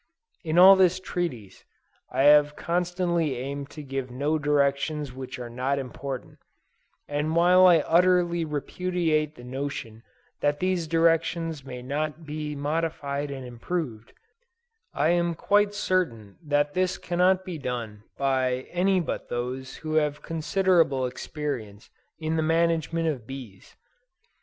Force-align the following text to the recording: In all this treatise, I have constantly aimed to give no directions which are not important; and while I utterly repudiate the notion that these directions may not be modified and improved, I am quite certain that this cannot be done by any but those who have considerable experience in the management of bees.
In 0.43 0.57
all 0.57 0.75
this 0.75 0.99
treatise, 0.99 1.63
I 2.09 2.23
have 2.23 2.55
constantly 2.55 3.35
aimed 3.37 3.69
to 3.69 3.83
give 3.83 4.09
no 4.09 4.39
directions 4.39 5.13
which 5.13 5.37
are 5.37 5.47
not 5.47 5.77
important; 5.77 6.39
and 7.07 7.35
while 7.35 7.67
I 7.67 7.81
utterly 7.81 8.43
repudiate 8.43 9.35
the 9.35 9.43
notion 9.43 10.01
that 10.39 10.59
these 10.59 10.87
directions 10.87 11.63
may 11.63 11.83
not 11.83 12.25
be 12.25 12.55
modified 12.55 13.29
and 13.29 13.45
improved, 13.45 14.13
I 14.91 15.09
am 15.09 15.35
quite 15.35 15.75
certain 15.75 16.35
that 16.43 16.73
this 16.73 16.97
cannot 16.97 17.45
be 17.45 17.59
done 17.59 18.01
by 18.17 18.61
any 18.71 18.99
but 18.99 19.29
those 19.29 19.75
who 19.85 19.93
have 20.01 20.23
considerable 20.23 21.05
experience 21.05 21.91
in 22.17 22.37
the 22.37 22.41
management 22.41 23.07
of 23.07 23.27
bees. 23.27 23.75